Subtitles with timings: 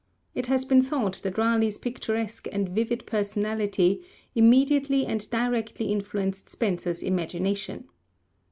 [0.33, 4.01] It has been thought that Raleigh's picturesque and vivid personality
[4.33, 7.87] immediately and directly influenced Spenser's imagination.